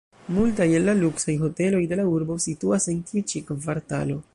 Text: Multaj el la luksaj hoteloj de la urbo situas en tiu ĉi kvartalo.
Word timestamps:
Multaj 0.35 0.65
el 0.77 0.87
la 0.89 0.95
luksaj 1.01 1.35
hoteloj 1.43 1.83
de 1.93 2.01
la 2.01 2.09
urbo 2.15 2.41
situas 2.49 2.93
en 2.95 3.07
tiu 3.11 3.27
ĉi 3.33 3.45
kvartalo. 3.53 4.25